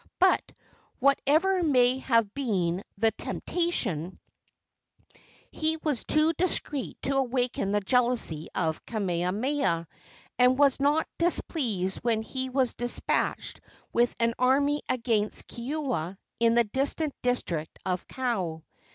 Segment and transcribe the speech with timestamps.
[0.17, 0.41] But,
[0.97, 4.17] whatever may have been the temptation,
[5.51, 9.85] he was too discreet to awaken the jealousy of Kamehameha,
[10.39, 13.61] and was not displeased when he was despatched
[13.93, 18.63] with an army against Keoua in the distant district of Kau.